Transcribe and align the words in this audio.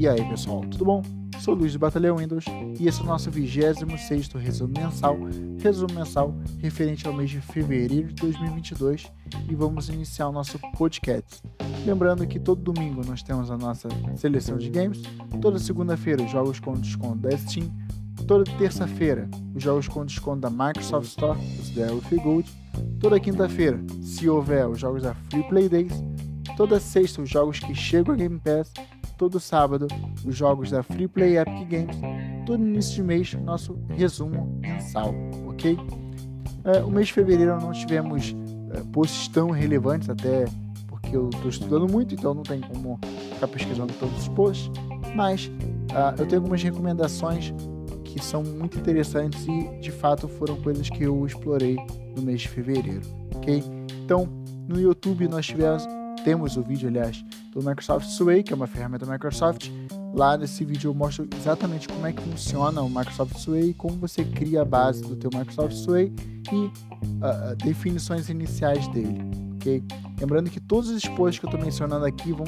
E 0.00 0.08
aí 0.08 0.26
pessoal, 0.30 0.62
tudo 0.62 0.82
bom? 0.82 1.02
Sou 1.40 1.52
Luiz 1.52 1.74
do 1.74 1.78
Batalhão 1.78 2.16
Windows 2.16 2.46
e 2.78 2.88
esse 2.88 3.00
é 3.00 3.02
o 3.02 3.06
nosso 3.06 3.30
26 3.30 4.28
resumo 4.32 4.72
mensal, 4.74 5.18
resumo 5.62 5.92
mensal 5.94 6.34
referente 6.58 7.06
ao 7.06 7.12
mês 7.12 7.28
de 7.28 7.38
fevereiro 7.42 8.08
de 8.08 8.14
2022 8.14 9.12
e 9.46 9.54
vamos 9.54 9.90
iniciar 9.90 10.28
o 10.28 10.32
nosso 10.32 10.58
podcast. 10.74 11.42
Lembrando 11.84 12.26
que 12.26 12.40
todo 12.40 12.72
domingo 12.72 13.02
nós 13.06 13.22
temos 13.22 13.50
a 13.50 13.58
nossa 13.58 13.90
seleção 14.16 14.56
de 14.56 14.70
games, 14.70 15.02
toda 15.38 15.58
segunda-feira 15.58 16.22
os 16.22 16.30
jogos 16.30 16.58
com 16.58 16.72
desconto 16.72 17.18
da 17.18 17.36
Steam, 17.36 17.70
toda 18.26 18.50
terça-feira 18.56 19.28
os 19.54 19.62
jogos 19.62 19.86
com 19.86 20.06
desconto 20.06 20.40
da 20.40 20.48
Microsoft 20.48 21.08
Store, 21.08 21.38
os 21.60 21.68
da 21.72 21.88
Gold, 22.22 22.50
toda 22.98 23.20
quinta-feira, 23.20 23.78
se 24.00 24.26
houver, 24.30 24.66
os 24.66 24.80
jogos 24.80 25.02
da 25.02 25.12
Free 25.28 25.42
Play 25.42 25.68
Days, 25.68 25.92
toda 26.56 26.80
sexta 26.80 27.20
os 27.20 27.28
jogos 27.28 27.58
que 27.58 27.74
chegam 27.74 28.14
a 28.14 28.16
Game 28.16 28.40
Pass 28.40 28.72
todo 29.20 29.38
sábado 29.38 29.86
os 30.24 30.34
jogos 30.34 30.70
da 30.70 30.82
Free 30.82 31.06
Play 31.06 31.36
Epic 31.36 31.68
Games, 31.68 31.96
todo 32.46 32.66
início 32.66 32.94
de 32.94 33.02
mês 33.02 33.34
nosso 33.34 33.76
resumo 33.90 34.58
mensal, 34.58 35.14
ok? 35.46 35.74
Uh, 35.74 36.86
o 36.86 36.90
mês 36.90 37.08
de 37.08 37.12
fevereiro 37.12 37.60
não 37.60 37.70
tivemos 37.72 38.30
uh, 38.30 38.86
posts 38.86 39.28
tão 39.28 39.50
relevantes, 39.50 40.08
até 40.08 40.46
porque 40.88 41.14
eu 41.14 41.28
estou 41.28 41.50
estudando 41.50 41.86
muito, 41.86 42.14
então 42.14 42.32
não 42.32 42.42
tem 42.42 42.62
como 42.62 42.98
ficar 43.34 43.48
pesquisando 43.48 43.92
todos 44.00 44.22
os 44.22 44.28
posts, 44.28 44.70
mas 45.14 45.48
uh, 45.48 46.18
eu 46.18 46.24
tenho 46.24 46.40
algumas 46.40 46.62
recomendações 46.62 47.52
que 48.02 48.24
são 48.24 48.42
muito 48.42 48.78
interessantes 48.78 49.46
e 49.46 49.80
de 49.80 49.92
fato 49.92 50.28
foram 50.28 50.56
coisas 50.62 50.88
que 50.88 51.02
eu 51.02 51.26
explorei 51.26 51.76
no 52.16 52.22
mês 52.22 52.40
de 52.40 52.48
fevereiro, 52.48 53.02
ok? 53.36 53.62
Então, 54.02 54.26
no 54.66 54.80
YouTube 54.80 55.28
nós 55.28 55.44
tivemos 55.44 55.86
temos 56.24 56.56
o 56.56 56.62
vídeo, 56.62 56.88
aliás, 56.88 57.24
do 57.52 57.62
Microsoft 57.62 58.08
Sway, 58.08 58.42
que 58.42 58.52
é 58.52 58.56
uma 58.56 58.66
ferramenta 58.66 59.06
da 59.06 59.12
Microsoft. 59.12 59.70
Lá 60.14 60.36
nesse 60.36 60.64
vídeo 60.64 60.90
eu 60.90 60.94
mostro 60.94 61.28
exatamente 61.36 61.88
como 61.88 62.06
é 62.06 62.12
que 62.12 62.22
funciona 62.22 62.82
o 62.82 62.88
Microsoft 62.88 63.36
Sway, 63.38 63.74
como 63.74 63.96
você 63.96 64.24
cria 64.24 64.62
a 64.62 64.64
base 64.64 65.02
do 65.02 65.16
teu 65.16 65.30
Microsoft 65.32 65.74
Sway 65.74 66.12
e 66.52 66.56
uh, 66.56 67.56
definições 67.64 68.28
iniciais 68.28 68.88
dele, 68.88 69.20
ok? 69.54 69.82
Lembrando 70.20 70.50
que 70.50 70.60
todos 70.60 70.90
os 70.90 71.04
posts 71.08 71.38
que 71.38 71.46
eu 71.46 71.50
estou 71.50 71.64
mencionando 71.64 72.04
aqui 72.04 72.32
vão, 72.32 72.46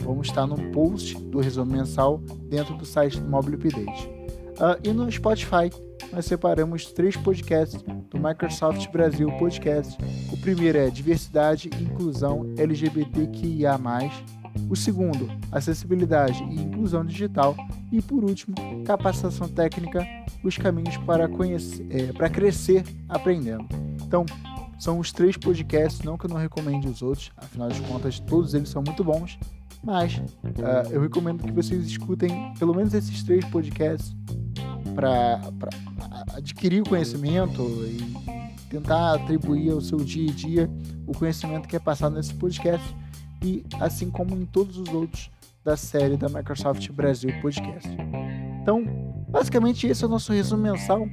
vão 0.00 0.20
estar 0.20 0.46
no 0.46 0.56
post 0.72 1.16
do 1.16 1.40
resumo 1.40 1.72
mensal 1.72 2.18
dentro 2.48 2.76
do 2.76 2.84
site 2.84 3.20
do 3.20 3.28
Mobile 3.28 3.54
Update. 3.56 4.15
Uh, 4.56 4.80
e 4.82 4.92
no 4.92 5.10
Spotify 5.10 5.70
nós 6.12 6.24
separamos 6.24 6.86
três 6.92 7.16
podcasts 7.16 7.82
do 7.82 8.18
Microsoft 8.18 8.90
Brasil 8.90 9.30
Podcast. 9.38 9.96
O 10.32 10.36
primeiro 10.38 10.78
é 10.78 10.88
Diversidade 10.88 11.70
e 11.78 11.82
Inclusão 11.82 12.54
LGBTQIA. 12.56 13.78
O 14.70 14.76
segundo, 14.76 15.30
Acessibilidade 15.52 16.42
e 16.44 16.60
Inclusão 16.60 17.04
Digital. 17.04 17.54
E 17.92 18.00
por 18.00 18.24
último, 18.24 18.54
Capacitação 18.84 19.48
Técnica 19.48 20.06
os 20.42 20.56
caminhos 20.56 20.96
para, 20.98 21.28
conhecer, 21.28 21.86
é, 21.90 22.12
para 22.12 22.30
crescer 22.30 22.84
aprendendo. 23.08 23.66
Então, 24.02 24.24
são 24.78 24.98
os 24.98 25.12
três 25.12 25.36
podcasts, 25.36 26.02
não 26.02 26.16
que 26.16 26.26
eu 26.26 26.30
não 26.30 26.36
recomende 26.36 26.88
os 26.88 27.02
outros, 27.02 27.30
afinal 27.36 27.68
de 27.68 27.80
contas, 27.82 28.20
todos 28.20 28.54
eles 28.54 28.68
são 28.68 28.82
muito 28.82 29.02
bons, 29.02 29.38
mas 29.82 30.16
uh, 30.16 30.90
eu 30.90 31.00
recomendo 31.00 31.44
que 31.44 31.52
vocês 31.52 31.84
escutem 31.86 32.52
pelo 32.58 32.74
menos 32.74 32.92
esses 32.92 33.22
três 33.22 33.44
podcasts 33.46 34.14
para 34.96 35.40
adquirir 36.34 36.80
o 36.80 36.88
conhecimento 36.88 37.62
e 37.84 38.66
tentar 38.70 39.14
atribuir 39.14 39.70
ao 39.70 39.80
seu 39.82 39.98
dia 39.98 40.30
a 40.30 40.34
dia 40.34 40.70
o 41.06 41.12
conhecimento 41.12 41.68
que 41.68 41.76
é 41.76 41.78
passado 41.78 42.16
nesse 42.16 42.32
podcast 42.34 42.96
e 43.44 43.62
assim 43.78 44.10
como 44.10 44.34
em 44.34 44.46
todos 44.46 44.78
os 44.78 44.88
outros 44.88 45.30
da 45.62 45.76
série 45.76 46.16
da 46.16 46.28
Microsoft 46.28 46.90
Brasil 46.92 47.30
Podcast. 47.42 47.88
Então, 48.62 48.84
basicamente 49.28 49.86
esse 49.86 50.02
é 50.02 50.06
o 50.06 50.10
nosso 50.10 50.32
resumo 50.32 50.62
mensal, 50.62 51.06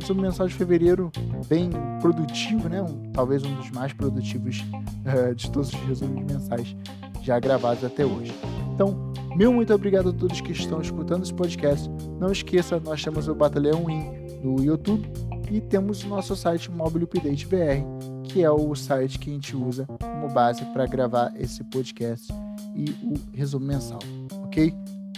resumo 0.00 0.22
mensal 0.22 0.46
de 0.46 0.54
fevereiro 0.54 1.10
bem 1.48 1.70
produtivo, 2.00 2.68
né? 2.68 2.80
Um, 2.80 3.10
talvez 3.12 3.42
um 3.42 3.54
dos 3.56 3.70
mais 3.70 3.92
produtivos 3.92 4.60
uh, 4.60 5.34
de 5.34 5.50
todos 5.50 5.72
os 5.72 5.80
resumos 5.80 6.24
mensais 6.32 6.76
já 7.22 7.40
gravados 7.40 7.82
até 7.82 8.06
hoje. 8.06 8.32
Então, 8.72 9.12
meu 9.34 9.52
muito 9.52 9.74
obrigado 9.74 10.10
a 10.10 10.12
todos 10.12 10.40
que 10.40 10.52
estão 10.52 10.80
escutando 10.80 11.24
esse 11.24 11.34
podcast. 11.34 11.90
Não 12.18 12.32
esqueça, 12.32 12.80
nós 12.80 13.02
temos 13.02 13.28
o 13.28 13.34
Batalhão 13.34 13.86
Win 13.86 14.04
no 14.42 14.62
YouTube 14.62 15.08
e 15.50 15.60
temos 15.60 16.02
o 16.04 16.08
nosso 16.08 16.34
site 16.34 16.70
Mobile 16.70 17.04
Update 17.04 17.46
BR, 17.46 17.82
que 18.24 18.42
é 18.42 18.50
o 18.50 18.74
site 18.74 19.18
que 19.18 19.30
a 19.30 19.32
gente 19.32 19.56
usa 19.56 19.86
como 20.00 20.28
base 20.28 20.64
para 20.66 20.86
gravar 20.86 21.32
esse 21.36 21.62
podcast 21.64 22.32
e 22.74 22.90
o 23.02 23.14
resumo 23.34 23.66
mensal, 23.66 24.00
ok? 24.44 24.74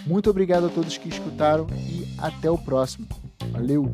Muito 0.07 0.31
obrigado 0.31 0.67
a 0.67 0.71
todos 0.71 0.97
que 0.97 1.09
escutaram 1.09 1.67
e 1.77 2.07
até 2.19 2.51
o 2.51 2.59
próximo. 2.59 3.07
Valeu! 3.53 3.93